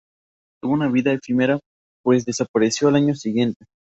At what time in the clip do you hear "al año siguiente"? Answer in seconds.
2.87-3.65